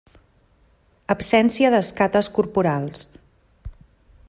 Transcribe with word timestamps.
Absència 1.15 1.69
d'escates 1.75 2.31
corporals. 2.39 3.07